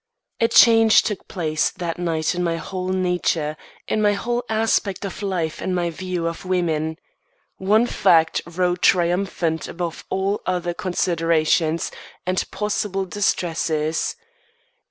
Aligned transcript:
A 0.39 0.47
change 0.47 1.03
took 1.03 1.27
place 1.27 1.69
that 1.69 1.99
night 1.99 2.33
in 2.33 2.43
my 2.43 2.57
whole 2.57 2.89
nature, 2.89 3.55
in 3.87 4.01
my 4.01 4.17
aspect 4.49 5.05
of 5.05 5.21
life 5.21 5.61
and 5.61 5.75
my 5.75 5.91
view 5.91 6.25
of 6.25 6.43
women. 6.43 6.97
One 7.57 7.85
fact 7.85 8.41
rode 8.47 8.81
triumphant 8.81 9.67
above 9.67 10.03
all 10.09 10.41
other 10.47 10.73
considerations 10.73 11.91
and 12.25 12.49
possible 12.49 13.05
distresses. 13.05 14.15